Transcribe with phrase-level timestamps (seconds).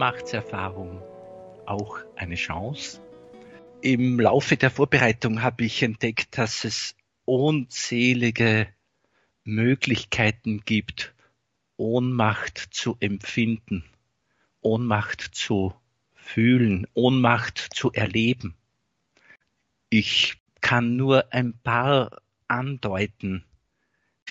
[0.00, 1.02] Ohnmachtserfahrung
[1.66, 3.02] auch eine Chance?
[3.82, 6.96] Im Laufe der Vorbereitung habe ich entdeckt, dass es
[7.26, 8.66] unzählige
[9.44, 11.12] Möglichkeiten gibt,
[11.76, 13.84] Ohnmacht zu empfinden,
[14.62, 15.74] Ohnmacht zu
[16.14, 18.54] fühlen, Ohnmacht zu erleben.
[19.90, 23.44] Ich kann nur ein paar andeuten.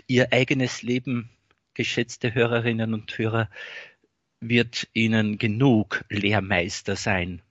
[0.07, 1.29] Ihr eigenes Leben,
[1.75, 3.51] geschätzte Hörerinnen und Hörer,
[4.41, 7.41] wird Ihnen genug Lehrmeister sein.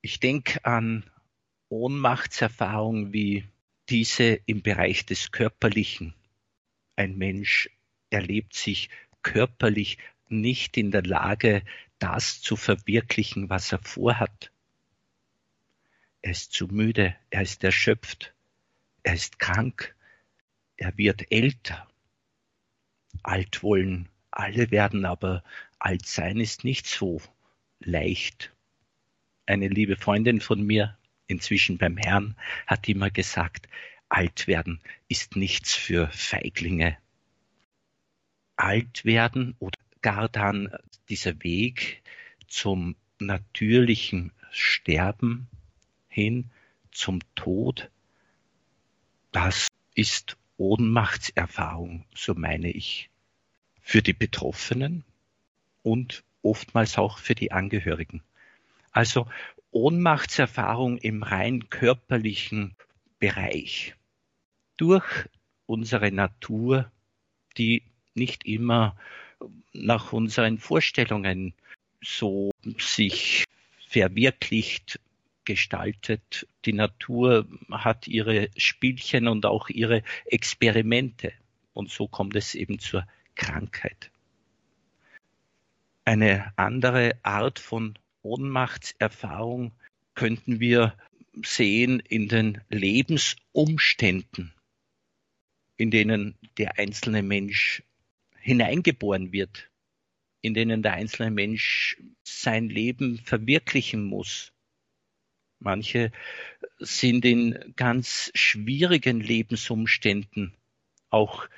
[0.00, 1.04] Ich denke an
[1.68, 3.48] Ohnmachtserfahrungen wie
[3.88, 6.14] diese im Bereich des Körperlichen.
[6.96, 7.70] Ein Mensch
[8.10, 8.90] erlebt sich
[9.22, 11.62] körperlich nicht in der Lage,
[11.98, 14.50] das zu verwirklichen, was er vorhat.
[16.20, 18.34] Er ist zu müde, er ist erschöpft,
[19.02, 19.94] er ist krank,
[20.76, 21.88] er wird älter.
[23.22, 25.42] Alt wollen alle werden, aber
[25.78, 27.20] alt sein ist nicht so
[27.80, 28.52] leicht.
[29.46, 33.68] Eine liebe Freundin von mir, inzwischen beim Herrn, hat immer gesagt,
[34.08, 36.96] alt werden ist nichts für Feiglinge.
[38.56, 40.70] Alt werden oder gar dann
[41.08, 42.02] dieser Weg
[42.46, 45.48] zum natürlichen Sterben
[46.08, 46.50] hin,
[46.90, 47.90] zum Tod,
[49.30, 53.08] das ist Ohnmachtserfahrung, so meine ich,
[53.82, 55.04] für die Betroffenen
[55.82, 58.22] und oftmals auch für die Angehörigen.
[58.92, 59.26] Also
[59.70, 62.76] Ohnmachtserfahrung im rein körperlichen
[63.18, 63.94] Bereich
[64.76, 65.06] durch
[65.66, 66.90] unsere Natur,
[67.56, 67.82] die
[68.14, 68.96] nicht immer
[69.72, 71.54] nach unseren Vorstellungen
[72.02, 73.44] so sich
[73.88, 75.00] verwirklicht
[75.44, 76.46] gestaltet.
[76.64, 81.32] Die Natur hat ihre Spielchen und auch ihre Experimente.
[81.74, 84.10] Und so kommt es eben zur Krankheit.
[86.04, 89.72] Eine andere Art von Ohnmachtserfahrung
[90.14, 90.96] könnten wir
[91.44, 94.52] sehen in den Lebensumständen,
[95.76, 97.82] in denen der einzelne Mensch
[98.36, 99.70] hineingeboren wird,
[100.40, 104.52] in denen der einzelne Mensch sein Leben verwirklichen muss.
[105.60, 106.10] Manche
[106.78, 110.54] sind in ganz schwierigen Lebensumständen,
[111.08, 111.48] auch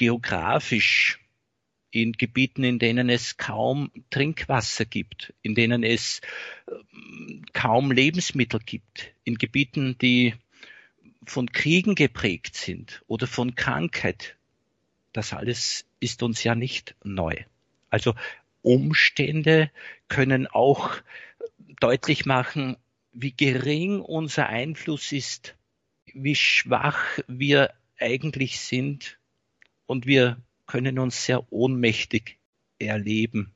[0.00, 1.20] geografisch
[1.90, 6.22] in Gebieten, in denen es kaum Trinkwasser gibt, in denen es
[6.66, 10.34] ähm, kaum Lebensmittel gibt, in Gebieten, die
[11.26, 14.36] von Kriegen geprägt sind oder von Krankheit.
[15.12, 17.36] Das alles ist uns ja nicht neu.
[17.90, 18.14] Also
[18.62, 19.70] Umstände
[20.08, 20.96] können auch
[21.78, 22.78] deutlich machen,
[23.12, 25.56] wie gering unser Einfluss ist,
[26.06, 29.19] wie schwach wir eigentlich sind
[29.90, 32.38] und wir können uns sehr ohnmächtig
[32.78, 33.52] erleben.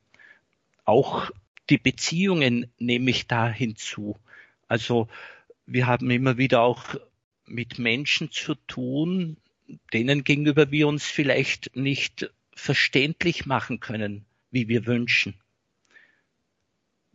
[0.83, 1.31] Auch
[1.69, 4.19] die Beziehungen nehme ich da hinzu.
[4.67, 5.07] Also
[5.65, 6.95] wir haben immer wieder auch
[7.45, 9.37] mit Menschen zu tun,
[9.93, 15.35] denen gegenüber wir uns vielleicht nicht verständlich machen können, wie wir wünschen.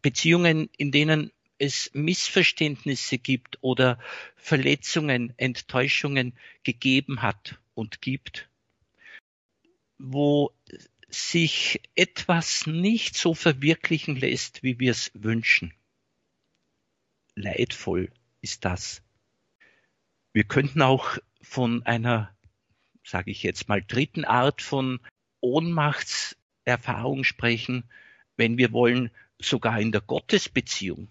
[0.00, 3.98] Beziehungen, in denen es Missverständnisse gibt oder
[4.36, 6.32] Verletzungen, Enttäuschungen
[6.62, 8.49] gegeben hat und gibt
[10.02, 10.52] wo
[11.08, 15.74] sich etwas nicht so verwirklichen lässt, wie wir es wünschen.
[17.34, 18.10] Leidvoll
[18.40, 19.02] ist das.
[20.32, 22.34] Wir könnten auch von einer,
[23.04, 25.00] sage ich jetzt mal, dritten Art von
[25.40, 27.84] Ohnmachtserfahrung sprechen,
[28.36, 31.08] wenn wir wollen, sogar in der Gottesbeziehung.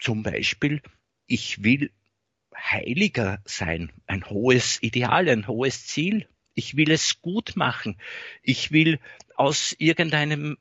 [0.00, 0.82] Zum Beispiel,
[1.26, 1.92] ich will
[2.56, 6.28] heiliger sein, ein hohes Ideal, ein hohes Ziel.
[6.54, 7.96] Ich will es gut machen.
[8.42, 9.00] Ich will
[9.36, 10.56] aus irgendeinem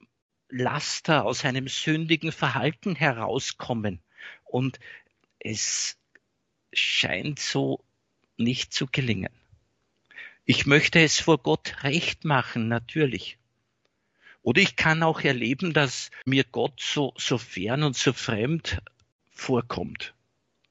[0.50, 4.00] Laster, aus einem sündigen Verhalten herauskommen.
[4.46, 4.80] Und
[5.40, 5.98] es
[6.72, 7.84] scheint so
[8.38, 9.30] nicht zu gelingen.
[10.46, 13.38] Ich möchte es vor Gott recht machen, natürlich.
[14.42, 18.82] Oder ich kann auch erleben, dass mir Gott so, so fern und so fremd
[19.32, 20.14] vorkommt.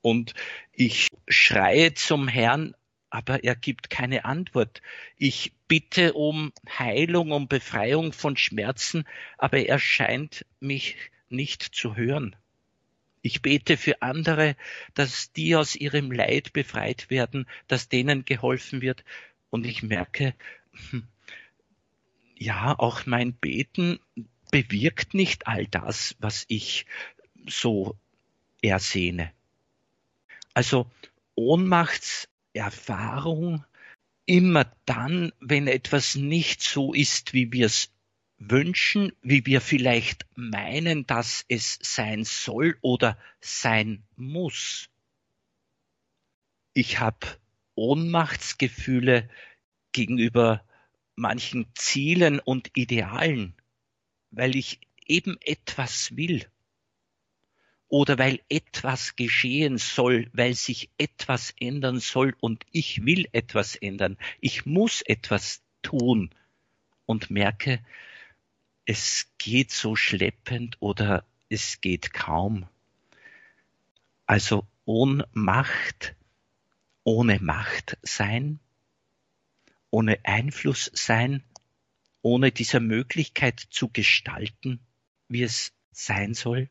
[0.02, 0.34] Und
[0.72, 2.74] ich schreie zum Herrn,
[3.12, 4.80] aber er gibt keine Antwort.
[5.18, 9.04] Ich bitte um Heilung, um Befreiung von Schmerzen,
[9.36, 10.96] aber er scheint mich
[11.28, 12.34] nicht zu hören.
[13.20, 14.56] Ich bete für andere,
[14.94, 19.04] dass die aus ihrem Leid befreit werden, dass denen geholfen wird.
[19.50, 20.34] Und ich merke,
[20.90, 21.06] hm,
[22.34, 24.00] ja, auch mein Beten
[24.50, 26.86] bewirkt nicht all das, was ich
[27.46, 27.94] so
[28.62, 29.32] ersehne.
[30.54, 30.90] Also
[31.34, 33.64] Ohnmachts Erfahrung
[34.26, 37.92] immer dann, wenn etwas nicht so ist, wie wir es
[38.38, 44.88] wünschen, wie wir vielleicht meinen, dass es sein soll oder sein muss.
[46.74, 47.26] Ich habe
[47.74, 49.28] Ohnmachtsgefühle
[49.92, 50.64] gegenüber
[51.14, 53.54] manchen Zielen und Idealen,
[54.30, 56.51] weil ich eben etwas will
[57.92, 64.16] oder weil etwas geschehen soll, weil sich etwas ändern soll und ich will etwas ändern.
[64.40, 66.30] Ich muss etwas tun
[67.04, 67.84] und merke,
[68.86, 72.66] es geht so schleppend oder es geht kaum.
[74.24, 76.14] Also Ohnmacht,
[77.04, 78.58] ohne Macht sein,
[79.90, 81.44] ohne Einfluss sein,
[82.22, 84.80] ohne dieser Möglichkeit zu gestalten,
[85.28, 86.70] wie es sein soll.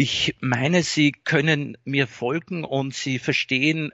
[0.00, 3.90] Ich meine, Sie können mir folgen und Sie verstehen,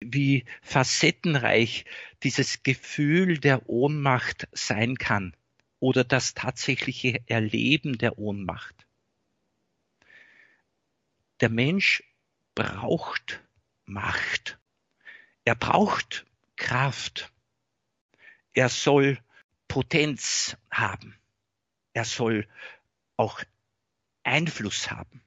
[0.00, 1.84] wie facettenreich
[2.24, 5.36] dieses Gefühl der Ohnmacht sein kann
[5.78, 8.88] oder das tatsächliche Erleben der Ohnmacht.
[11.38, 12.02] Der Mensch
[12.56, 13.40] braucht
[13.84, 14.58] Macht.
[15.44, 16.26] Er braucht
[16.56, 17.32] Kraft.
[18.52, 19.16] Er soll
[19.68, 21.14] Potenz haben.
[21.92, 22.48] Er soll
[23.16, 23.44] auch
[24.24, 25.22] Einfluss haben.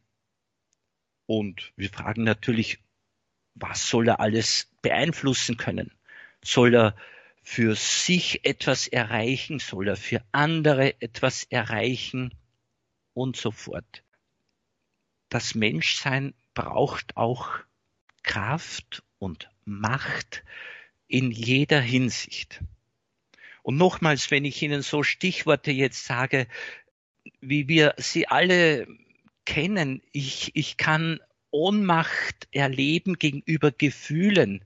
[1.29, 2.79] Und wir fragen natürlich,
[3.53, 5.91] was soll er alles beeinflussen können?
[6.43, 6.95] Soll er
[7.43, 9.59] für sich etwas erreichen?
[9.59, 12.33] Soll er für andere etwas erreichen?
[13.13, 14.03] Und so fort.
[15.29, 17.59] Das Menschsein braucht auch
[18.23, 20.43] Kraft und Macht
[21.07, 22.63] in jeder Hinsicht.
[23.61, 26.47] Und nochmals, wenn ich Ihnen so Stichworte jetzt sage,
[27.39, 28.87] wie wir sie alle
[29.49, 31.19] kennen, ich, ich kann
[31.49, 34.63] Ohnmacht erleben gegenüber Gefühlen,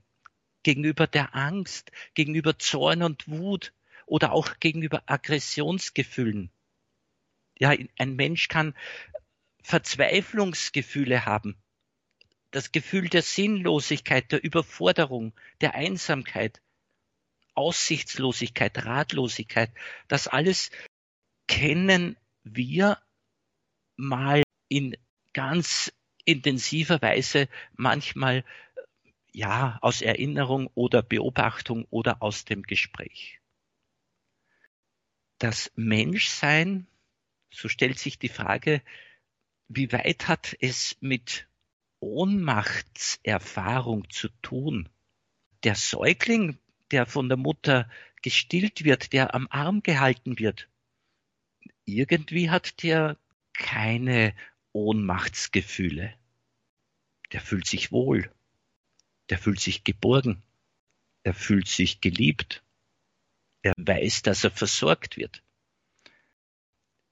[0.62, 3.72] gegenüber der Angst, gegenüber Zorn und Wut
[4.04, 6.50] oder auch gegenüber Aggressionsgefühlen.
[7.58, 8.74] Ja, ein Mensch kann
[9.62, 11.56] Verzweiflungsgefühle haben,
[12.50, 15.32] das Gefühl der Sinnlosigkeit, der Überforderung,
[15.62, 16.60] der Einsamkeit,
[17.54, 19.70] Aussichtslosigkeit, Ratlosigkeit,
[20.08, 20.70] das alles
[21.46, 22.98] kennen wir
[23.96, 24.96] mal in
[25.32, 25.92] ganz
[26.24, 28.44] intensiver Weise manchmal
[29.32, 33.40] ja aus Erinnerung oder Beobachtung oder aus dem Gespräch.
[35.38, 36.86] Das Menschsein,
[37.50, 38.80] so stellt sich die Frage,
[39.68, 41.48] wie weit hat es mit
[42.00, 44.88] Ohnmachtserfahrung zu tun?
[45.64, 46.58] Der Säugling,
[46.90, 47.90] der von der Mutter
[48.22, 50.68] gestillt wird, der am Arm gehalten wird,
[51.84, 53.18] irgendwie hat der
[53.52, 54.34] keine
[54.74, 56.12] Ohnmachtsgefühle.
[57.32, 58.30] Der fühlt sich wohl.
[59.30, 60.42] Der fühlt sich geborgen.
[61.22, 62.62] Er fühlt sich geliebt.
[63.62, 65.42] Er weiß, dass er versorgt wird.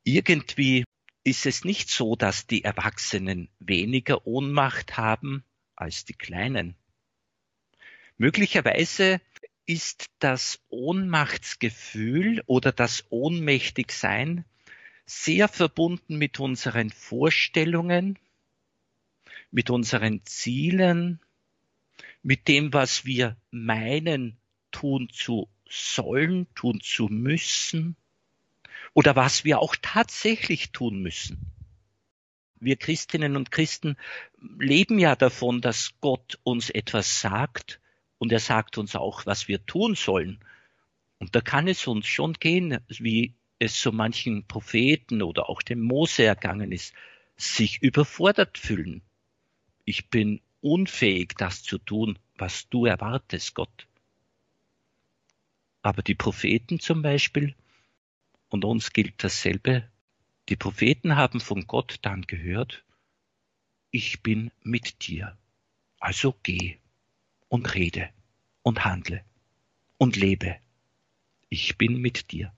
[0.05, 0.85] Irgendwie
[1.25, 5.45] ist es nicht so, dass die Erwachsenen weniger Ohnmacht haben
[5.77, 6.77] als die Kleinen.
[8.19, 9.21] Möglicherweise
[9.65, 14.45] ist das Ohnmachtsgefühl oder das Ohnmächtigsein
[15.07, 18.19] sehr verbunden mit unseren Vorstellungen,
[19.51, 21.21] mit unseren Zielen,
[22.23, 24.37] mit dem, was wir meinen,
[24.71, 27.97] tun zu sollen, tun zu müssen
[28.95, 31.53] oder was wir auch tatsächlich tun müssen.
[32.61, 33.97] Wir Christinnen und Christen
[34.59, 37.81] leben ja davon, dass Gott uns etwas sagt
[38.19, 40.39] und er sagt uns auch, was wir tun sollen.
[41.19, 45.81] Und da kann es uns schon gehen, wie es so manchen Propheten oder auch dem
[45.81, 46.95] Mose ergangen ist,
[47.37, 49.03] sich überfordert fühlen.
[49.85, 53.87] Ich bin unfähig, das zu tun, was du erwartest, Gott.
[55.81, 57.55] Aber die Propheten zum Beispiel,
[58.49, 59.89] und uns gilt dasselbe,
[60.49, 62.85] die Propheten haben von Gott dann gehört,
[63.93, 65.39] ich bin mit dir.
[66.01, 66.79] Also geh
[67.49, 68.11] und rede
[68.63, 69.25] und handle
[69.99, 70.57] und lebe.
[71.49, 72.53] Ich bin mit dir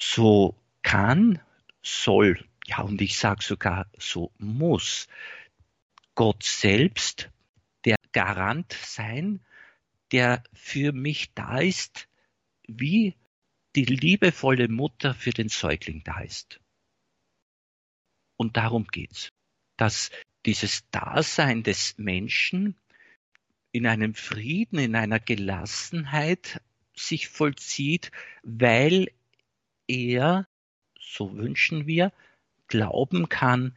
[0.00, 1.40] so kann,
[1.82, 5.08] soll, ja und ich sage sogar so muss
[6.14, 7.30] Gott selbst
[7.84, 9.40] der Garant sein,
[10.12, 12.08] der für mich da ist,
[12.66, 13.14] wie
[13.76, 16.60] die liebevolle Mutter für den Säugling da ist.
[18.36, 19.30] Und darum geht's,
[19.76, 20.10] dass
[20.46, 22.76] dieses Dasein des Menschen
[23.72, 26.60] in einem Frieden, in einer Gelassenheit
[26.94, 28.10] sich vollzieht,
[28.42, 29.12] weil
[29.90, 30.46] er,
[30.98, 32.12] so wünschen wir,
[32.68, 33.76] glauben kann,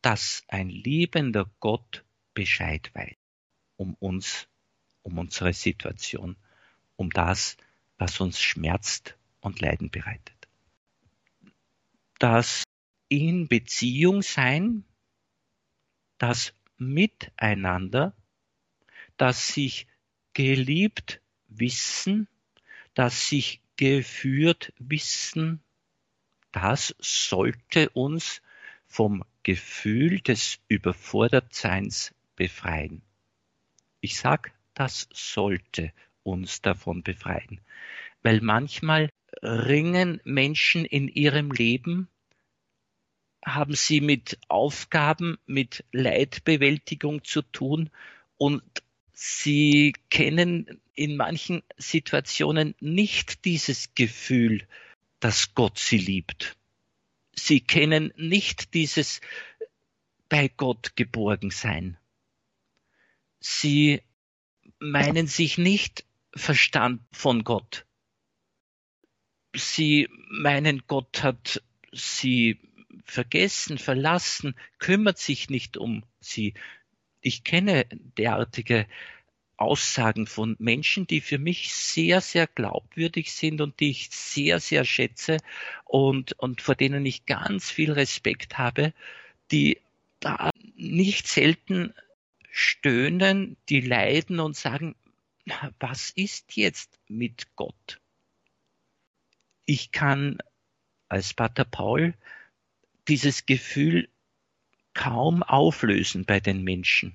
[0.00, 2.04] dass ein liebender Gott
[2.34, 3.16] Bescheid weiß
[3.78, 4.48] um uns,
[5.02, 6.36] um unsere Situation,
[6.96, 7.56] um das,
[7.96, 10.48] was uns schmerzt und Leiden bereitet.
[12.18, 12.64] Das
[13.08, 14.84] in Beziehung sein,
[16.18, 18.14] das Miteinander,
[19.16, 19.86] das sich
[20.34, 22.28] geliebt wissen,
[22.94, 25.62] das sich geführt wissen,
[26.52, 28.42] das sollte uns
[28.86, 33.00] vom Gefühl des Überfordertseins befreien.
[34.00, 35.92] Ich sag, das sollte
[36.22, 37.60] uns davon befreien,
[38.22, 39.10] weil manchmal
[39.42, 42.08] ringen Menschen in ihrem Leben,
[43.44, 47.90] haben sie mit Aufgaben, mit Leidbewältigung zu tun
[48.36, 48.62] und
[49.20, 54.64] sie kennen in manchen Situationen nicht dieses Gefühl,
[55.18, 56.56] dass Gott sie liebt.
[57.34, 59.20] Sie kennen nicht dieses
[60.28, 61.98] bei Gott geborgen sein.
[63.40, 64.02] Sie
[64.78, 67.86] meinen sich nicht verstanden von Gott.
[69.52, 71.60] Sie meinen, Gott hat
[71.90, 72.60] sie
[73.04, 76.54] vergessen, verlassen, kümmert sich nicht um sie.
[77.20, 78.86] Ich kenne derartige
[79.56, 84.84] Aussagen von Menschen, die für mich sehr, sehr glaubwürdig sind und die ich sehr, sehr
[84.84, 85.38] schätze
[85.84, 88.94] und, und vor denen ich ganz viel Respekt habe,
[89.50, 89.80] die
[90.20, 91.92] da nicht selten
[92.50, 94.94] stöhnen, die leiden und sagen,
[95.80, 98.00] was ist jetzt mit Gott?
[99.64, 100.38] Ich kann
[101.08, 102.14] als Pater Paul
[103.08, 104.08] dieses Gefühl
[104.98, 107.14] kaum auflösen bei den Menschen.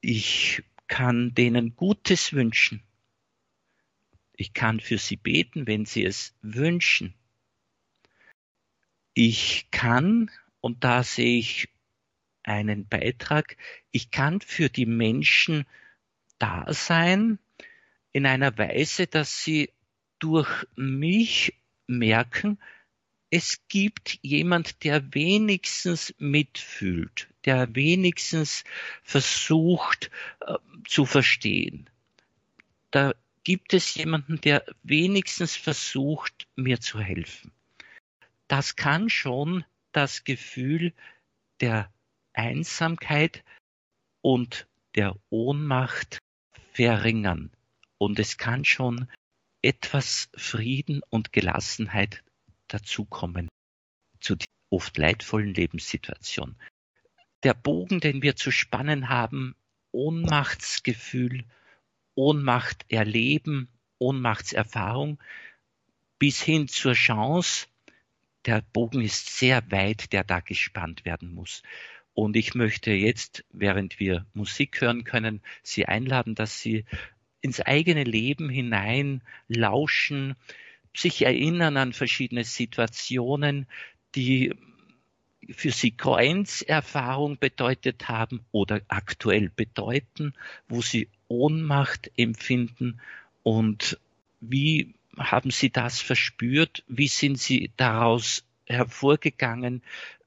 [0.00, 2.82] Ich kann denen Gutes wünschen.
[4.32, 7.12] Ich kann für sie beten, wenn sie es wünschen.
[9.12, 10.30] Ich kann,
[10.62, 11.68] und da sehe ich
[12.42, 13.58] einen Beitrag,
[13.90, 15.66] ich kann für die Menschen
[16.38, 17.38] da sein
[18.12, 19.74] in einer Weise, dass sie
[20.20, 21.52] durch mich
[21.86, 22.58] merken,
[23.30, 28.64] es gibt jemand, der wenigstens mitfühlt, der wenigstens
[29.02, 30.54] versucht äh,
[30.86, 31.90] zu verstehen.
[32.90, 37.52] Da gibt es jemanden, der wenigstens versucht, mir zu helfen.
[38.48, 40.92] Das kann schon das Gefühl
[41.60, 41.92] der
[42.32, 43.44] Einsamkeit
[44.20, 46.18] und der Ohnmacht
[46.72, 47.50] verringern.
[47.98, 49.08] Und es kann schon
[49.62, 52.22] etwas Frieden und Gelassenheit
[52.68, 53.48] dazukommen
[54.20, 56.56] zu der oft leidvollen Lebenssituation.
[57.42, 59.54] Der Bogen, den wir zu spannen haben,
[59.92, 61.44] Ohnmachtsgefühl,
[62.14, 63.68] Ohnmacht erleben,
[63.98, 65.22] Ohnmachtserfahrung,
[66.18, 67.66] bis hin zur Chance,
[68.46, 71.62] der Bogen ist sehr weit, der da gespannt werden muss.
[72.14, 76.84] Und ich möchte jetzt, während wir Musik hören können, Sie einladen, dass Sie
[77.40, 80.34] ins eigene Leben hinein lauschen,
[80.96, 83.66] sich erinnern an verschiedene Situationen,
[84.14, 84.54] die
[85.50, 90.34] für sie Grenzerfahrung bedeutet haben oder aktuell bedeuten,
[90.68, 93.00] wo sie Ohnmacht empfinden
[93.42, 93.98] und
[94.40, 96.84] wie haben sie das verspürt?
[96.88, 99.82] Wie sind sie daraus hervorgegangen?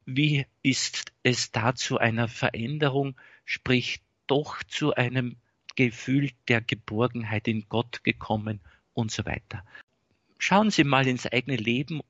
[0.05, 5.35] Wie ist es da zu einer Veränderung, sprich doch zu einem
[5.75, 8.61] Gefühl der Geborgenheit in Gott gekommen
[8.93, 9.63] und so weiter?
[10.39, 12.01] Schauen Sie mal ins eigene Leben,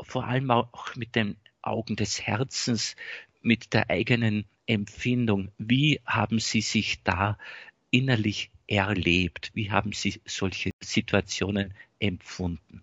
[0.00, 2.96] vor allem auch mit den Augen des Herzens,
[3.42, 5.52] mit der eigenen Empfindung.
[5.58, 7.36] Wie haben Sie sich da
[7.90, 9.50] innerlich erlebt?
[9.54, 12.82] Wie haben Sie solche Situationen empfunden?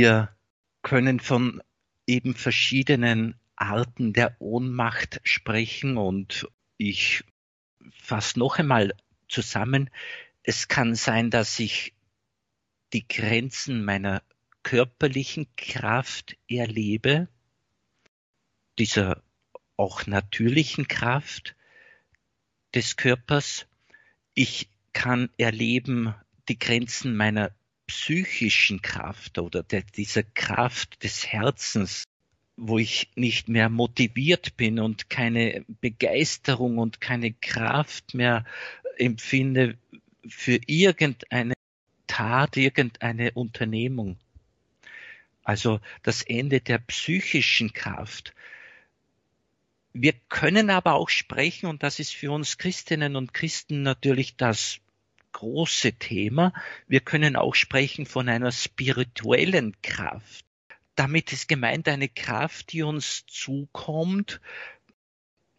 [0.00, 0.32] Wir
[0.82, 1.60] können von
[2.06, 7.24] eben verschiedenen Arten der Ohnmacht sprechen und ich
[7.90, 8.94] fasse noch einmal
[9.28, 9.90] zusammen.
[10.44, 11.94] Es kann sein, dass ich
[12.92, 14.22] die Grenzen meiner
[14.62, 17.26] körperlichen Kraft erlebe,
[18.78, 19.24] dieser
[19.76, 21.56] auch natürlichen Kraft
[22.72, 23.66] des Körpers.
[24.34, 26.14] Ich kann erleben
[26.48, 27.50] die Grenzen meiner
[27.88, 32.04] psychischen Kraft oder der, dieser Kraft des Herzens,
[32.56, 38.44] wo ich nicht mehr motiviert bin und keine Begeisterung und keine Kraft mehr
[38.98, 39.78] empfinde
[40.28, 41.54] für irgendeine
[42.06, 44.18] Tat, irgendeine Unternehmung.
[45.42, 48.34] Also das Ende der psychischen Kraft.
[49.94, 54.80] Wir können aber auch sprechen, und das ist für uns Christinnen und Christen natürlich das
[55.38, 56.52] große Thema.
[56.88, 60.44] Wir können auch sprechen von einer spirituellen Kraft.
[60.96, 64.40] Damit ist gemeint eine Kraft, die uns zukommt,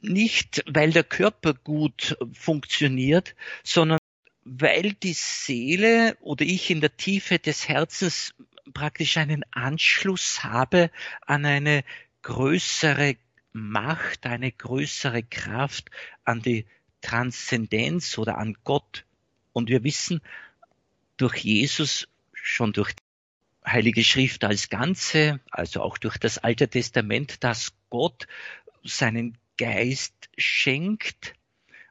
[0.02, 4.00] nicht weil der Körper gut funktioniert, sondern
[4.44, 8.34] weil die Seele oder ich in der Tiefe des Herzens
[8.74, 11.86] praktisch einen Anschluss habe an eine
[12.22, 13.16] größere
[13.54, 15.90] Macht, eine größere Kraft,
[16.26, 16.66] an die
[17.00, 19.06] Transzendenz oder an Gott.
[19.54, 20.22] Und wir wissen
[21.18, 23.04] durch Jesus, schon durch die
[23.66, 28.28] Heilige Schrift als Ganze, also auch durch das Alte Testament, dass Gott
[28.84, 31.34] seinen Geist schenkt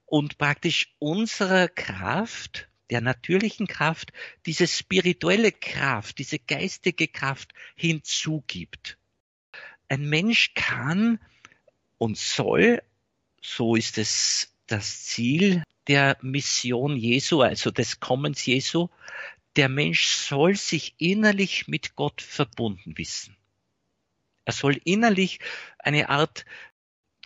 [0.07, 4.13] und praktisch unserer Kraft, der natürlichen Kraft,
[4.47, 8.97] diese spirituelle Kraft, diese geistige Kraft hinzugibt.
[9.89, 11.21] Ein Mensch kann
[11.99, 12.83] und soll,
[13.43, 18.89] so ist es das Ziel der Mission Jesu, also des Kommens Jesu,
[19.57, 23.37] der Mensch soll sich innerlich mit Gott verbunden wissen.
[24.45, 25.41] Er soll innerlich
[25.79, 26.45] eine Art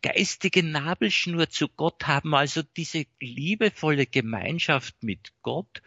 [0.03, 5.83] geistige Nabelschnur zu Gott haben, also diese liebevolle Gemeinschaft mit Gott.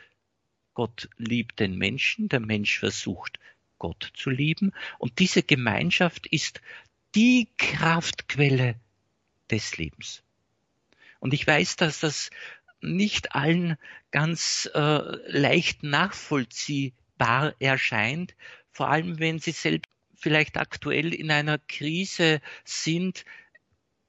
[0.74, 3.40] Gott liebt den Menschen, der Mensch versucht
[3.78, 6.62] Gott zu lieben und diese Gemeinschaft ist
[7.14, 8.76] die Kraftquelle
[9.50, 10.24] des Lebens.
[11.20, 12.30] Und ich weiß, dass das
[12.82, 13.78] nicht allen
[14.12, 14.80] ganz äh,
[15.28, 18.36] leicht nachvollziehbar erscheint,
[18.72, 23.26] vor allem wenn sie selbst vielleicht aktuell in einer Krise sind,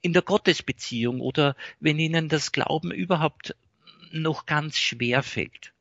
[0.02, 3.56] in der Gottesbeziehung oder wenn ihnen das Glauben überhaupt
[4.12, 5.72] noch ganz schwer fällt.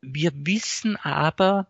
[0.00, 1.68] Wir wissen aber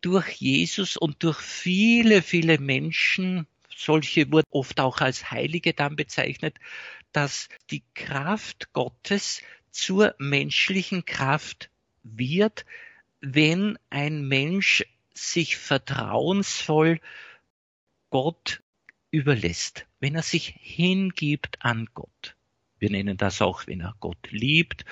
[0.00, 3.46] durch Jesus und durch viele, viele Menschen,
[3.78, 6.56] solche wurden oft auch als Heilige dann bezeichnet,
[7.12, 11.70] dass die Kraft Gottes zur menschlichen Kraft
[12.02, 12.66] wird,
[13.20, 17.00] wenn ein Mensch sich vertrauensvoll
[18.10, 18.62] Gott
[19.10, 22.36] überlässt, wenn er sich hingibt an Gott.
[22.78, 24.84] Wir nennen das auch, wenn er Gott liebt,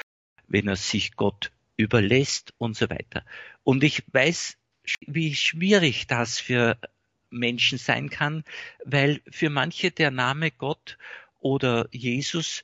[0.49, 3.25] wenn er sich Gott überlässt und so weiter.
[3.63, 4.57] Und ich weiß,
[5.07, 6.79] wie schwierig das für
[7.31, 8.45] Menschen sein kann,
[8.85, 10.99] weil für manche der Name Gott
[11.41, 12.63] oder Jesus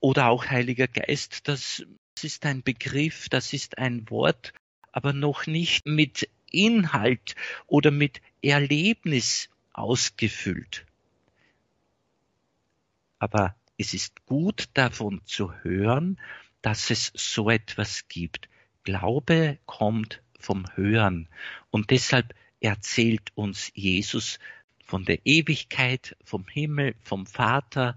[0.00, 1.84] oder auch Heiliger Geist, das
[2.22, 4.52] ist ein Begriff, das ist ein Wort,
[4.92, 7.34] aber noch nicht mit Inhalt
[7.66, 10.86] oder mit Erlebnis ausgefüllt.
[13.18, 16.18] Aber es ist gut davon zu hören,
[16.62, 18.48] dass es so etwas gibt.
[18.84, 21.28] Glaube kommt vom Hören.
[21.70, 24.38] Und deshalb erzählt uns Jesus
[24.84, 27.96] von der Ewigkeit, vom Himmel, vom Vater,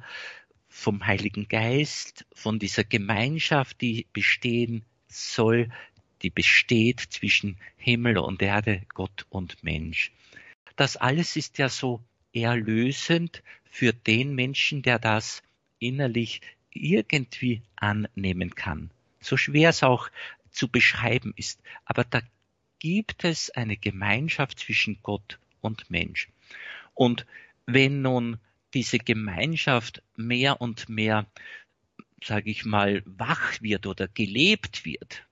[0.68, 5.70] vom Heiligen Geist, von dieser Gemeinschaft, die bestehen soll,
[6.22, 10.12] die besteht zwischen Himmel und Erde, Gott und Mensch.
[10.76, 12.02] Das alles ist ja so
[12.34, 15.44] erlösend für den Menschen, der das
[15.80, 18.92] innerlich irgendwie annehmen kann.
[19.20, 20.10] So schwer es auch
[20.52, 21.62] zu beschreiben ist.
[21.86, 22.22] Aber da
[22.82, 26.30] gibt es eine Gemeinschaft zwischen Gott und Mensch.
[26.96, 27.28] Und
[27.68, 28.40] wenn nun
[28.74, 31.28] diese Gemeinschaft mehr und mehr,
[32.24, 35.28] sage ich mal, wach wird oder gelebt wird,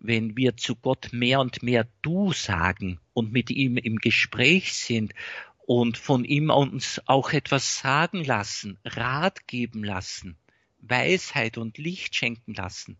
[0.00, 5.14] wenn wir zu Gott mehr und mehr du sagen und mit ihm im Gespräch sind
[5.60, 10.36] und von ihm uns auch etwas sagen lassen, Rat geben lassen,
[10.80, 12.98] Weisheit und Licht schenken lassen,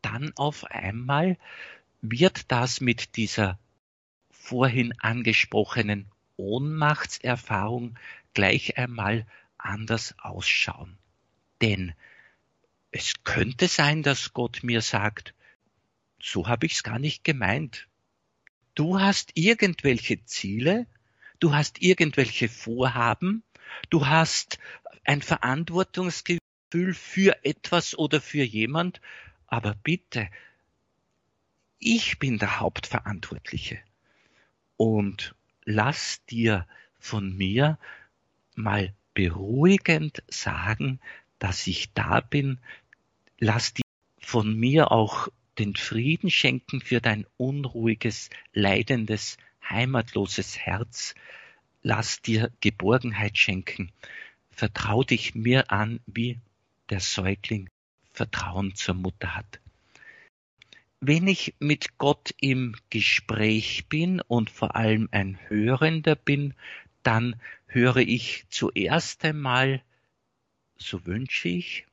[0.00, 1.36] dann auf einmal
[2.10, 3.58] wird das mit dieser
[4.30, 7.98] vorhin angesprochenen Ohnmachtserfahrung
[8.34, 9.26] gleich einmal
[9.58, 10.98] anders ausschauen.
[11.62, 11.94] Denn
[12.90, 15.34] es könnte sein, dass Gott mir sagt,
[16.20, 17.88] so habe ich es gar nicht gemeint.
[18.74, 20.86] Du hast irgendwelche Ziele,
[21.40, 23.42] du hast irgendwelche Vorhaben,
[23.90, 24.58] du hast
[25.04, 29.00] ein Verantwortungsgefühl für etwas oder für jemand,
[29.46, 30.28] aber bitte,
[31.78, 33.78] ich bin der Hauptverantwortliche.
[34.76, 35.34] Und
[35.64, 36.66] lass dir
[36.98, 37.78] von mir
[38.54, 41.00] mal beruhigend sagen,
[41.38, 42.58] dass ich da bin.
[43.38, 43.82] Lass dir
[44.18, 51.14] von mir auch den Frieden schenken für dein unruhiges, leidendes, heimatloses Herz.
[51.82, 53.92] Lass dir Geborgenheit schenken.
[54.50, 56.38] Vertrau dich mir an, wie
[56.90, 57.68] der Säugling
[58.12, 59.60] Vertrauen zur Mutter hat
[61.06, 66.54] wenn ich mit Gott im Gespräch bin und vor allem ein Hörender bin,
[67.04, 67.36] dann
[67.68, 69.82] höre ich zuerst einmal,
[70.76, 71.86] so wünsche ich,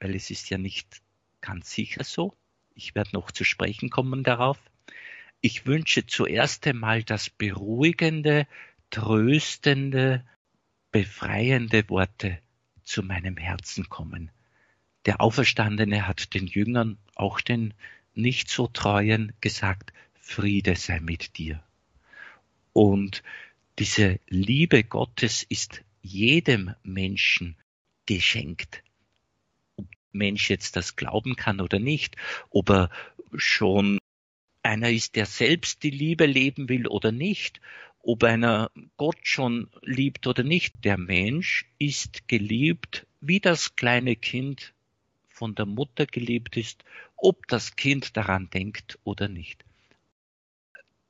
[0.00, 1.02] weil es ist ja nicht
[1.40, 2.34] ganz sicher so,
[2.74, 4.58] Ich werde noch zu sprechen kommen darauf.
[5.40, 8.48] Ich wünsche zuerst einmal, dass beruhigende,
[8.90, 10.26] tröstende,
[10.90, 12.40] befreiende Worte
[12.82, 14.32] zu meinem Herzen kommen.
[15.06, 17.72] Der Auferstandene hat den Jüngern, auch den
[18.16, 21.62] nicht so treuen, gesagt, Friede sei mit dir.
[22.72, 23.22] Und
[23.78, 27.56] diese Liebe Gottes ist jedem Menschen
[28.06, 28.82] geschenkt.
[29.76, 32.16] Ob Mensch jetzt das glauben kann oder nicht,
[32.50, 32.90] ob er
[33.34, 33.98] schon
[34.62, 37.60] einer ist, der selbst die Liebe leben will oder nicht,
[38.02, 40.84] ob einer Gott schon liebt oder nicht.
[40.84, 44.72] Der Mensch ist geliebt, wie das kleine Kind
[45.28, 46.84] von der Mutter geliebt ist,
[47.16, 49.64] ob das Kind daran denkt oder nicht.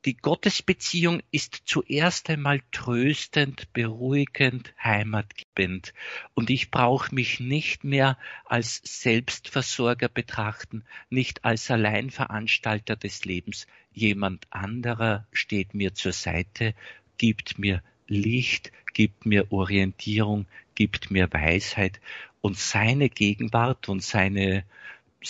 [0.05, 5.93] Die Gottesbeziehung ist zuerst einmal tröstend, beruhigend, heimatgebend.
[6.33, 13.67] Und ich brauche mich nicht mehr als Selbstversorger betrachten, nicht als Alleinveranstalter des Lebens.
[13.91, 16.73] Jemand anderer steht mir zur Seite,
[17.17, 21.99] gibt mir Licht, gibt mir Orientierung, gibt mir Weisheit
[22.39, 24.63] und seine Gegenwart und seine,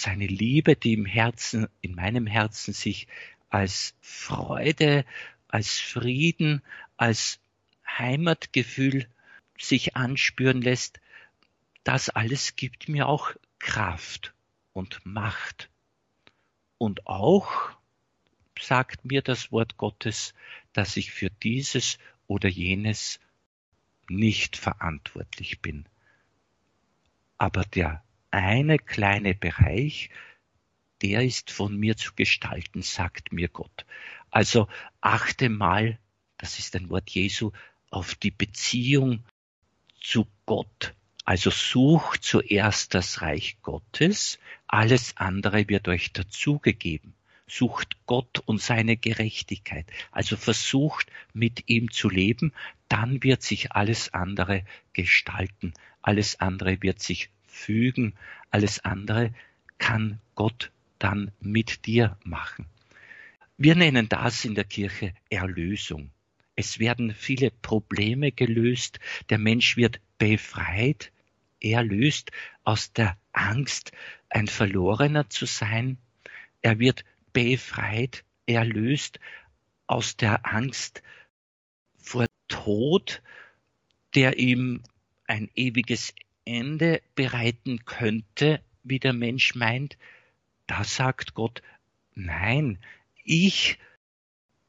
[0.01, 3.07] seine Liebe, die im Herzen, in meinem Herzen sich
[3.49, 5.05] als Freude,
[5.47, 6.61] als Frieden,
[6.97, 7.39] als
[7.87, 9.07] Heimatgefühl
[9.57, 10.99] sich anspüren lässt,
[11.83, 14.33] das alles gibt mir auch Kraft
[14.73, 15.69] und Macht.
[16.77, 17.71] Und auch
[18.59, 20.33] sagt mir das Wort Gottes,
[20.73, 23.19] dass ich für dieses oder jenes
[24.09, 25.85] nicht verantwortlich bin.
[27.37, 30.09] Aber der eine kleine Bereich,
[31.01, 33.85] der ist von mir zu gestalten, sagt mir Gott.
[34.31, 34.67] Also
[35.01, 35.99] achte mal,
[36.37, 37.51] das ist ein Wort Jesu,
[37.89, 39.23] auf die Beziehung
[40.01, 40.95] zu Gott.
[41.23, 47.13] Also sucht zuerst das Reich Gottes, alles andere wird euch dazugegeben.
[47.49, 49.85] Sucht Gott und seine Gerechtigkeit.
[50.11, 52.53] Also versucht mit ihm zu leben,
[52.89, 55.73] dann wird sich alles andere gestalten.
[56.01, 58.13] Alles andere wird sich fügen.
[58.51, 59.33] Alles andere
[59.77, 62.65] kann Gott dann mit dir machen.
[63.57, 66.11] Wir nennen das in der Kirche Erlösung.
[66.55, 71.11] Es werden viele Probleme gelöst, der Mensch wird befreit,
[71.61, 72.31] erlöst
[72.63, 73.91] aus der Angst,
[74.29, 75.97] ein Verlorener zu sein.
[76.61, 79.19] Er wird befreit, erlöst
[79.85, 81.03] aus der Angst
[81.97, 83.21] vor Tod,
[84.15, 84.81] der ihm
[85.27, 86.13] ein ewiges
[86.47, 89.97] Ende bereiten könnte, wie der Mensch meint.
[90.65, 91.61] Da sagt Gott,
[92.15, 92.79] nein,
[93.23, 93.77] ich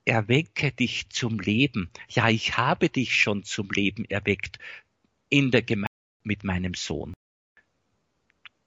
[0.04, 1.90] erwecke dich zum Leben.
[2.08, 4.58] Ja, ich habe dich schon zum Leben erweckt
[5.28, 5.88] in der Gemeinde
[6.24, 7.14] mit meinem Sohn.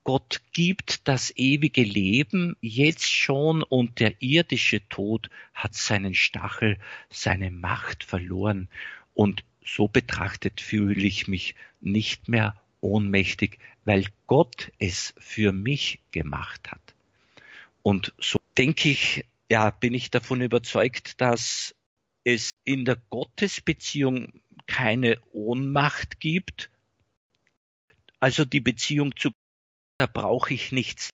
[0.04, 7.52] Gott gibt das ewige Leben jetzt schon und der irdische Tod hat seinen Stachel, seine
[7.52, 8.68] Macht verloren.
[9.14, 16.72] Und so betrachtet fühle ich mich nicht mehr ohnmächtig, weil Gott es für mich gemacht
[16.72, 16.96] hat.
[17.84, 21.76] Und so denke ich, ja, bin ich davon überzeugt, dass
[22.24, 26.70] es in der Gottesbeziehung keine Ohnmacht gibt.
[28.20, 29.32] Also die Beziehung zu
[29.98, 31.12] da brauche ich nichts.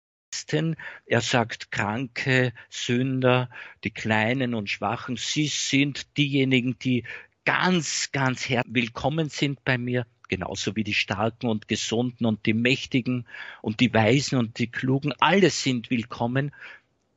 [1.05, 3.49] Er sagt, Kranke, Sünder,
[3.83, 7.03] die Kleinen und Schwachen, sie sind diejenigen, die
[7.43, 13.25] ganz, ganz willkommen sind bei mir genauso wie die Starken und Gesunden und die Mächtigen
[13.61, 16.53] und die Weisen und die Klugen, alle sind willkommen.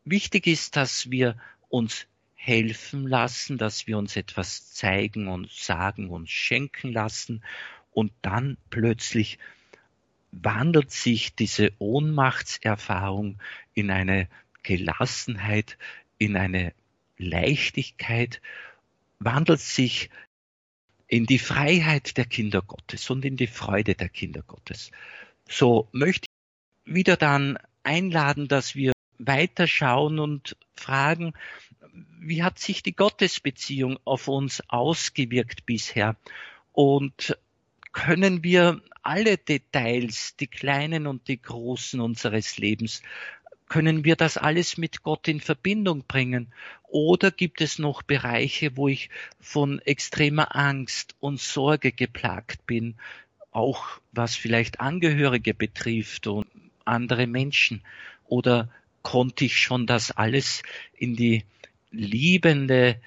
[0.04, 1.36] Wichtig ist, dass wir
[1.68, 7.42] uns helfen lassen, dass wir uns etwas zeigen und sagen und schenken lassen
[7.92, 9.38] und dann plötzlich
[10.32, 13.38] wandelt sich diese Ohnmachtserfahrung
[13.74, 14.28] in eine
[14.62, 15.76] Gelassenheit,
[16.18, 16.72] in eine
[17.18, 18.40] Leichtigkeit,
[19.18, 20.08] wandelt sich
[21.10, 24.92] in die Freiheit der Kinder Gottes und in die Freude der Kinder Gottes.
[25.48, 26.28] So möchte
[26.86, 31.32] ich wieder dann einladen, dass wir weiterschauen und fragen,
[32.20, 36.16] wie hat sich die Gottesbeziehung auf uns ausgewirkt bisher?
[36.72, 37.36] Und
[37.90, 43.02] können wir alle Details, die kleinen und die großen unseres Lebens,
[43.70, 46.52] können wir das alles mit Gott in Verbindung bringen?
[46.88, 52.96] Oder gibt es noch Bereiche, wo ich von extremer Angst und Sorge geplagt bin,
[53.52, 56.48] auch was vielleicht Angehörige betrifft und
[56.84, 57.82] andere Menschen?
[58.26, 58.68] Oder
[59.02, 60.64] konnte ich schon das alles
[60.96, 61.44] in die
[61.92, 63.00] liebende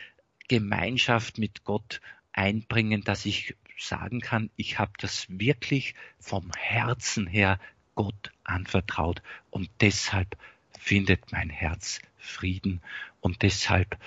[0.48, 2.00] Gemeinschaft mit Gott
[2.32, 7.60] einbringen, dass ich sagen kann, ich habe das wirklich vom Herzen her
[7.96, 10.38] Gott anvertraut und deshalb
[10.84, 12.82] findet mein Herz Frieden
[13.22, 13.98] und deshalb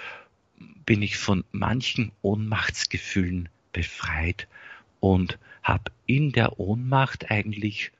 [0.84, 4.46] bin ich von manchen Ohnmachtsgefühlen befreit
[5.00, 7.92] und habe in der Ohnmacht eigentlich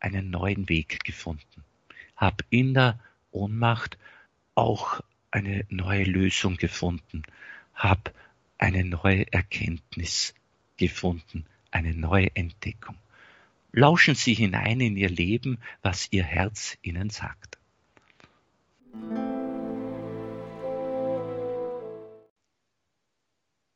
[0.00, 1.62] einen neuen Weg gefunden.
[2.16, 2.98] Habe in der
[3.32, 3.98] Ohnmacht
[4.54, 7.22] auch eine neue Lösung gefunden.
[7.74, 8.12] Habe
[8.56, 10.34] eine neue Erkenntnis
[10.78, 12.96] gefunden, eine neue Entdeckung.
[13.72, 17.58] Lauschen Sie hinein in Ihr Leben, was Ihr Herz Ihnen sagt.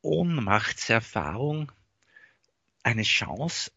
[0.01, 1.71] Ohnmachtserfahrung
[2.83, 3.71] eine Chance.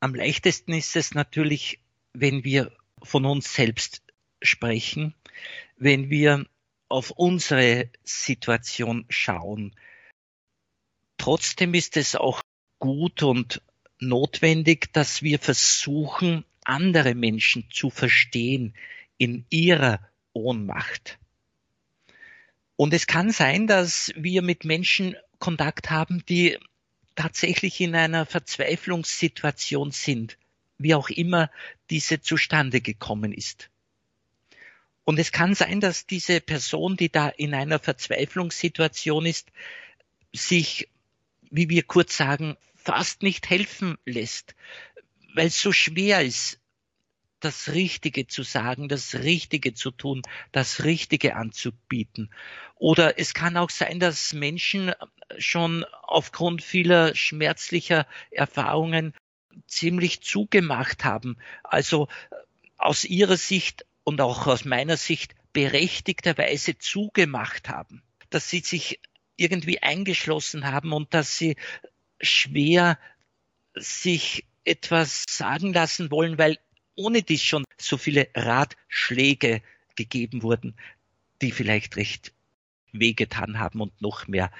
[0.00, 1.80] Am leichtesten ist es natürlich,
[2.12, 4.02] wenn wir von uns selbst
[4.42, 5.14] sprechen,
[5.76, 6.46] wenn wir
[6.88, 9.74] auf unsere Situation schauen.
[11.16, 12.42] Trotzdem ist es auch
[12.78, 13.62] gut und
[14.00, 18.74] notwendig, dass wir versuchen, andere Menschen zu verstehen
[19.18, 20.00] in ihrer
[20.32, 21.18] Ohnmacht.
[22.76, 26.58] Und es kann sein, dass wir mit Menschen Kontakt haben, die
[27.14, 30.38] tatsächlich in einer Verzweiflungssituation sind,
[30.78, 31.50] wie auch immer
[31.90, 33.70] diese zustande gekommen ist.
[35.04, 39.50] Und es kann sein, dass diese Person, die da in einer Verzweiflungssituation ist,
[40.32, 40.88] sich,
[41.50, 44.54] wie wir kurz sagen, fast nicht helfen lässt,
[45.34, 46.60] weil es so schwer ist,
[47.44, 52.30] das Richtige zu sagen, das Richtige zu tun, das Richtige anzubieten.
[52.76, 54.92] Oder es kann auch sein, dass Menschen
[55.38, 59.14] schon aufgrund vieler schmerzlicher Erfahrungen
[59.66, 61.36] ziemlich zugemacht haben.
[61.64, 62.08] Also
[62.78, 68.02] aus ihrer Sicht und auch aus meiner Sicht berechtigterweise zugemacht haben.
[68.30, 69.00] Dass sie sich
[69.36, 71.56] irgendwie eingeschlossen haben und dass sie
[72.20, 72.98] schwer
[73.74, 76.58] sich etwas sagen lassen wollen, weil
[76.94, 79.62] ohne dies schon so viele Ratschläge
[79.96, 80.74] gegeben wurden,
[81.40, 82.32] die vielleicht recht
[82.92, 84.50] wehgetan haben und noch mehr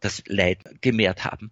[0.00, 1.50] das Leid gemehrt haben.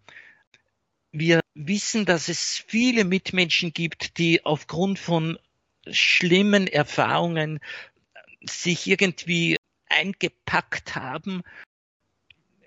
[1.10, 5.38] Wir wissen, dass es viele Mitmenschen gibt, die aufgrund von
[5.90, 7.60] schlimmen Erfahrungen
[8.42, 9.56] sich irgendwie
[9.88, 11.42] eingepackt haben,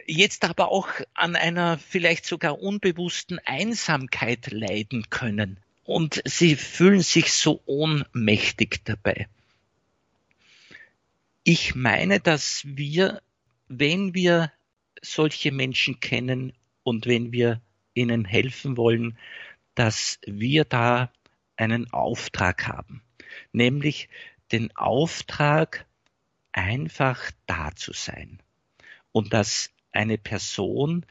[0.07, 7.33] jetzt aber auch an einer vielleicht sogar unbewussten Einsamkeit leiden können und sie fühlen sich
[7.33, 9.27] so ohnmächtig dabei.
[11.43, 13.21] Ich meine, dass wir,
[13.67, 14.51] wenn wir
[15.01, 17.61] solche Menschen kennen und wenn wir
[17.93, 19.17] ihnen helfen wollen,
[19.75, 21.11] dass wir da
[21.55, 23.01] einen Auftrag haben,
[23.51, 24.09] nämlich
[24.51, 25.85] den Auftrag,
[26.51, 28.39] einfach da zu sein
[29.11, 31.05] und dass eine Person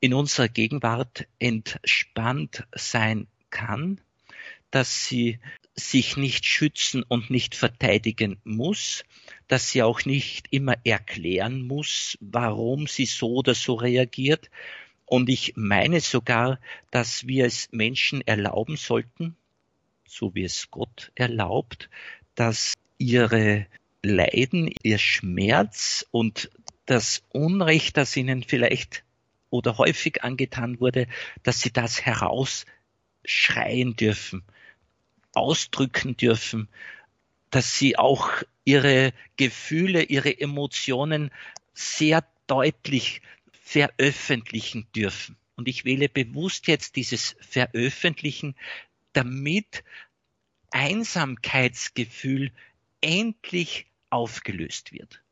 [0.00, 4.00] in unserer Gegenwart entspannt sein kann,
[4.70, 5.38] dass sie
[5.74, 9.04] sich nicht schützen und nicht verteidigen muss,
[9.46, 14.50] dass sie auch nicht immer erklären muss, warum sie so oder so reagiert.
[15.06, 19.36] Und ich meine sogar, dass wir es Menschen erlauben sollten,
[20.06, 21.88] so wie es Gott erlaubt,
[22.34, 23.66] dass ihre
[24.02, 26.50] Leiden, ihr Schmerz und
[26.86, 29.04] das Unrecht, das ihnen vielleicht
[29.50, 31.06] oder häufig angetan wurde,
[31.42, 32.66] dass sie das heraus
[33.28, 34.42] schreien dürfen,
[35.34, 36.68] ausdrücken dürfen,
[37.50, 38.30] dass sie auch
[38.64, 41.30] ihre Gefühle, ihre Emotionen
[41.74, 43.20] sehr deutlich
[43.52, 45.36] veröffentlichen dürfen.
[45.56, 48.54] Und ich wähle bewusst jetzt dieses Veröffentlichen,
[49.12, 49.84] damit
[50.70, 52.50] Einsamkeitsgefühl
[53.00, 55.22] endlich aufgelöst wird.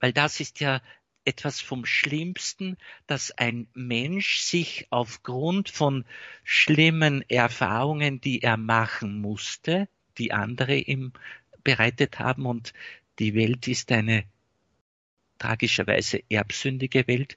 [0.00, 0.80] Weil das ist ja
[1.24, 6.04] etwas vom Schlimmsten, dass ein Mensch sich aufgrund von
[6.44, 11.12] schlimmen Erfahrungen, die er machen musste, die andere ihm
[11.64, 12.72] bereitet haben und
[13.18, 14.24] die Welt ist eine
[15.38, 17.36] tragischerweise erbsündige Welt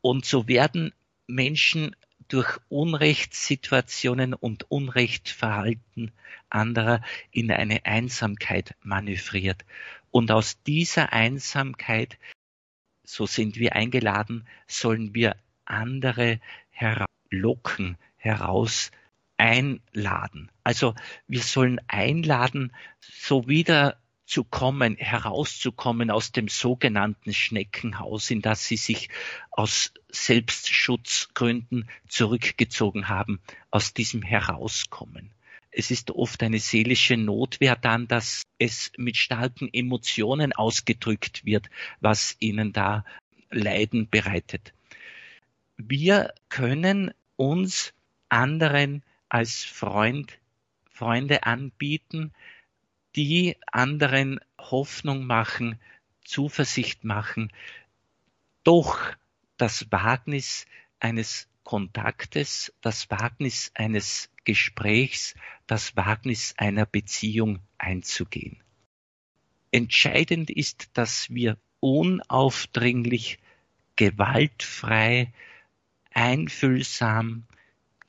[0.00, 0.92] und so werden
[1.26, 1.94] Menschen
[2.28, 6.12] durch Unrechtssituationen und Unrechtverhalten
[6.48, 7.02] anderer
[7.32, 9.64] in eine Einsamkeit manövriert.
[10.12, 12.18] Und aus dieser Einsamkeit
[13.10, 18.92] so sind wir eingeladen, sollen wir andere herlocken, heraus
[19.36, 20.50] einladen.
[20.62, 20.94] Also
[21.26, 23.96] wir sollen einladen, so wieder
[24.26, 29.08] zu kommen, herauszukommen aus dem sogenannten Schneckenhaus, in das sie sich
[29.50, 33.40] aus Selbstschutzgründen zurückgezogen haben,
[33.72, 35.32] aus diesem Herauskommen.
[35.72, 42.36] Es ist oft eine seelische Notwehr dann, dass es mit starken Emotionen ausgedrückt wird, was
[42.40, 43.04] ihnen da
[43.50, 44.72] Leiden bereitet.
[45.76, 47.92] Wir können uns
[48.28, 50.38] anderen als Freund,
[50.90, 52.32] Freunde anbieten,
[53.16, 55.80] die anderen Hoffnung machen,
[56.24, 57.52] Zuversicht machen,
[58.64, 58.98] doch
[59.56, 60.66] das Wagnis
[61.00, 65.36] eines Kontaktes, das Wagnis eines Gesprächs,
[65.68, 68.60] das Wagnis einer Beziehung einzugehen.
[69.70, 73.38] Entscheidend ist, dass wir unaufdringlich,
[73.94, 75.32] gewaltfrei,
[76.12, 77.44] einfühlsam,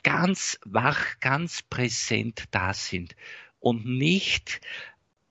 [0.01, 3.15] ganz wach, ganz präsent da sind
[3.59, 4.59] und nicht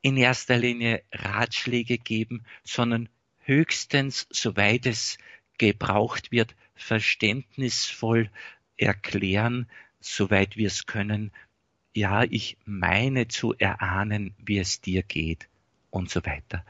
[0.00, 3.08] in erster Linie Ratschläge geben, sondern
[3.40, 5.18] höchstens, soweit es
[5.58, 8.30] gebraucht wird, verständnisvoll
[8.76, 9.68] erklären,
[10.00, 11.30] soweit wir es können,
[11.94, 15.48] ja, ich meine zu erahnen, wie es dir geht
[15.90, 16.64] und so weiter.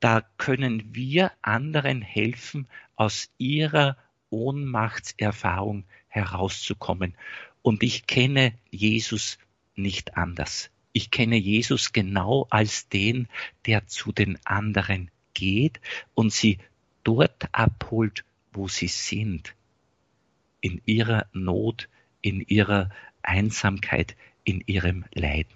[0.00, 3.96] Da können wir anderen helfen, aus ihrer
[4.30, 7.14] Ohnmachtserfahrung herauszukommen.
[7.62, 9.38] Und ich kenne Jesus
[9.74, 10.70] nicht anders.
[10.92, 13.28] Ich kenne Jesus genau als den,
[13.66, 15.80] der zu den anderen geht
[16.14, 16.58] und sie
[17.04, 19.54] dort abholt, wo sie sind.
[20.60, 21.88] In ihrer Not,
[22.22, 22.88] in ihrer
[23.22, 25.54] Einsamkeit, in ihrem Leiden.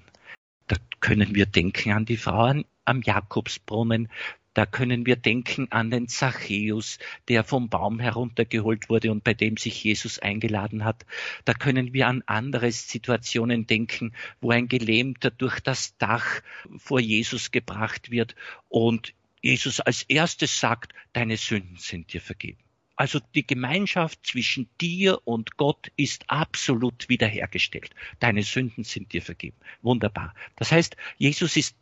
[0.66, 4.08] Da können wir denken an die Frauen am Jakobsbrunnen,
[4.56, 6.98] da können wir denken an den Zachäus,
[7.28, 11.04] der vom Baum heruntergeholt wurde und bei dem sich Jesus eingeladen hat.
[11.44, 16.40] Da können wir an andere Situationen denken, wo ein Gelähmter durch das Dach
[16.78, 18.34] vor Jesus gebracht wird
[18.70, 22.65] und Jesus als erstes sagt, deine Sünden sind dir vergeben.
[22.96, 27.90] Also die Gemeinschaft zwischen dir und Gott ist absolut wiederhergestellt.
[28.20, 29.56] Deine Sünden sind dir vergeben.
[29.82, 30.34] Wunderbar.
[30.56, 31.76] Das heißt, Jesus ist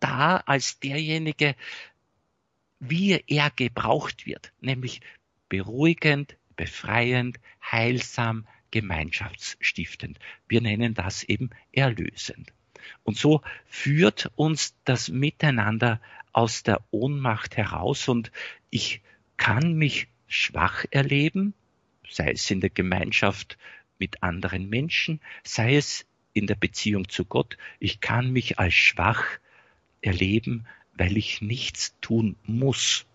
[0.00, 1.56] da als derjenige,
[2.80, 5.02] wie er gebraucht wird, nämlich
[5.48, 10.18] beruhigend, befreiend, heilsam, gemeinschaftsstiftend.
[10.48, 12.52] Wir nennen das eben erlösend.
[13.04, 16.00] Und so führt uns das Miteinander
[16.32, 18.30] aus der Ohnmacht heraus und
[18.70, 19.02] ich
[19.36, 21.54] kann mich schwach erleben,
[22.08, 23.58] sei es in der Gemeinschaft
[23.98, 27.56] mit anderen Menschen, sei es in der Beziehung zu Gott.
[27.78, 29.24] Ich kann mich als schwach
[30.02, 33.06] erleben, weil ich nichts tun muss,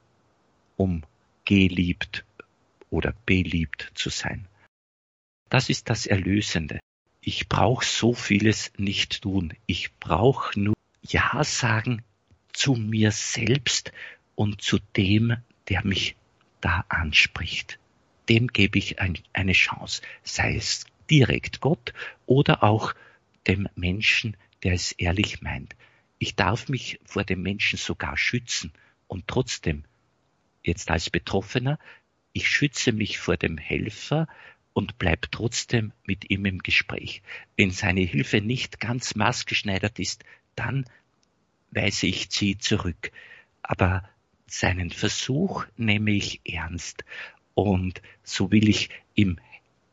[0.76, 1.04] um
[1.46, 2.26] geliebt
[2.90, 4.48] oder beliebt zu sein.
[5.50, 6.80] Das ist das Erlösende.
[7.22, 9.54] Ich brauche so vieles nicht tun.
[9.66, 12.04] Ich brauche nur Ja sagen
[12.54, 13.92] zu mir selbst
[14.36, 15.38] und zu dem,
[15.70, 16.16] der mich
[16.62, 17.80] da anspricht.
[18.30, 21.94] Dem gebe ich ein, eine Chance, sei es direkt Gott
[22.26, 22.94] oder auch
[23.48, 25.76] dem Menschen, der es ehrlich meint.
[26.20, 28.72] Ich darf mich vor dem Menschen sogar schützen
[29.08, 29.84] und trotzdem,
[30.64, 31.80] jetzt als Betroffener,
[32.34, 34.28] ich schütze mich vor dem Helfer
[34.74, 37.22] und bleib trotzdem mit ihm im Gespräch.
[37.58, 40.24] Wenn seine Hilfe nicht ganz maßgeschneidert ist,
[40.56, 40.86] dann
[41.72, 43.12] weise ich sie zurück.
[43.62, 44.08] Aber
[44.52, 47.06] seinen Versuch nehme ich ernst
[47.54, 49.40] und so will ich ihm,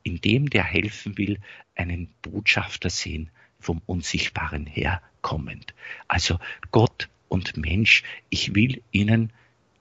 [0.02, 1.38] in dem der helfen will,
[1.74, 5.74] einen Botschafter sehen vom Unsichtbaren her kommend.
[6.08, 6.38] Also
[6.70, 9.32] Gott und Mensch, ich will ihnen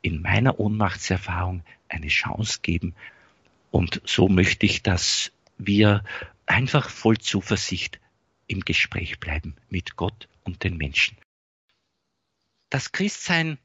[0.01, 2.93] in meiner Ohnmachtserfahrung eine Chance geben.
[3.71, 6.03] Und so möchte ich, dass wir
[6.45, 7.99] einfach voll Zuversicht
[8.47, 11.17] im Gespräch bleiben mit Gott und den Menschen.
[12.69, 13.57] Das Christsein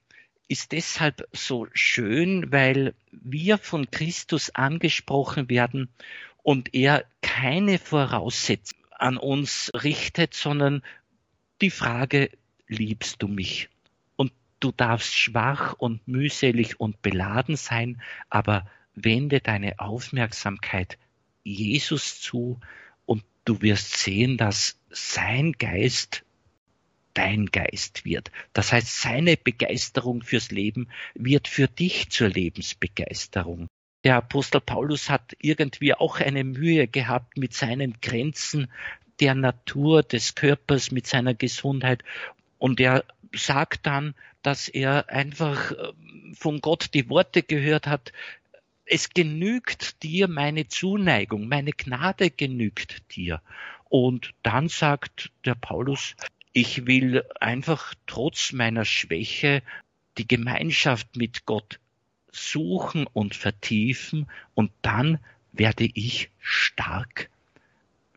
[0.52, 5.88] ist deshalb so schön, weil wir von Christus angesprochen werden
[6.42, 10.82] und er keine Voraussetzungen an uns richtet, sondern
[11.62, 12.30] die Frage,
[12.68, 13.70] liebst du mich?
[14.16, 20.98] Und du darfst schwach und mühselig und beladen sein, aber wende deine Aufmerksamkeit
[21.44, 22.60] Jesus zu
[23.06, 26.24] und du wirst sehen, dass sein Geist
[27.14, 28.30] dein Geist wird.
[28.52, 33.68] Das heißt, seine Begeisterung fürs Leben wird für dich zur Lebensbegeisterung.
[34.04, 38.68] Der Apostel Paulus hat irgendwie auch eine Mühe gehabt mit seinen Grenzen
[39.20, 42.02] der Natur des Körpers, mit seiner Gesundheit.
[42.58, 45.92] Und er sagt dann, dass er einfach äh,
[46.34, 48.12] von Gott die Worte gehört hat,
[48.84, 53.40] es genügt dir meine Zuneigung, meine Gnade genügt dir.
[53.88, 56.16] Und dann sagt der Paulus,
[56.52, 59.62] ich will einfach trotz meiner Schwäche
[60.18, 61.80] die Gemeinschaft mit Gott
[62.30, 65.18] suchen und vertiefen und dann
[65.52, 67.30] werde ich stark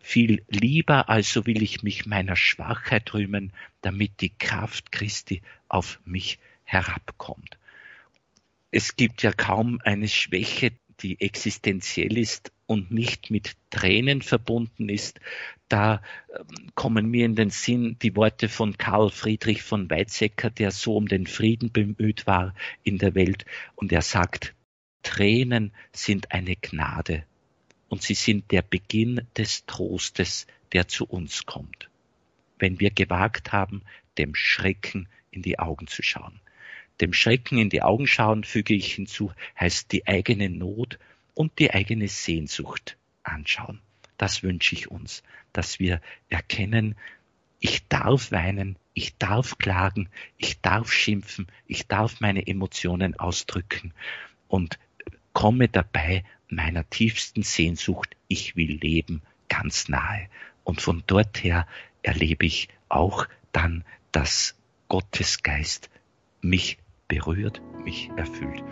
[0.01, 6.39] viel lieber, also will ich mich meiner Schwachheit rühmen, damit die Kraft Christi auf mich
[6.63, 7.57] herabkommt.
[8.71, 15.20] Es gibt ja kaum eine Schwäche, die existenziell ist, und nicht mit Tränen verbunden ist,
[15.70, 16.01] da
[16.38, 20.95] ähm, kommen mir in den Sinn die Worte von Karl Friedrich von Weizsäcker, der so
[20.95, 22.53] um den Frieden bemüht war
[22.84, 23.45] in der Welt.
[23.76, 24.53] Und er sagt,
[25.03, 27.24] Tränen sind eine Gnade
[27.89, 31.89] und sie sind der Beginn des Trostes, der zu uns kommt.
[32.57, 33.84] Wenn wir gewagt haben,
[34.18, 36.39] dem Schrecken in die Augen zu schauen.
[37.01, 40.97] Dem Schrecken in die Augen schauen, füge ich hinzu, heißt die eigene Not
[41.36, 43.81] und die eigene Sehnsucht anschauen.
[44.17, 45.21] Das wünsche ich uns,
[45.53, 46.95] dass wir erkennen,
[47.59, 53.93] ich darf weinen, ich darf klagen, ich darf schimpfen, ich darf meine Emotionen ausdrücken
[54.47, 54.79] und
[55.33, 60.29] komme dabei meiner tiefsten Sehnsucht, ich will leben, ganz nahe.
[60.63, 61.67] Und von dort her
[62.03, 64.55] erlebe ich auch dann, dass
[64.88, 65.89] Gottes Geist
[66.41, 66.77] mich
[67.07, 68.63] berührt, mich erfüllt.